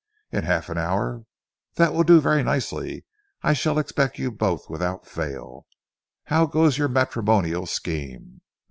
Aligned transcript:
In 0.31 0.45
half 0.45 0.67
an 0.69 0.79
hour? 0.79 1.25
That 1.75 1.93
will 1.93 2.01
do 2.01 2.19
very 2.19 2.41
nicely. 2.41 3.05
I 3.43 3.53
shall 3.53 3.77
expect 3.77 4.17
you 4.17 4.31
both 4.31 4.67
without 4.67 5.05
fail. 5.05 5.67
How 6.23 6.47
goes 6.47 6.75
your 6.75 6.87
matrimonial 6.89 7.67
scheme?... 7.67 8.41